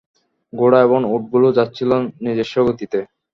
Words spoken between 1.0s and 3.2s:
উটগুলো যাচ্ছিল নিজস্ব গতিতে।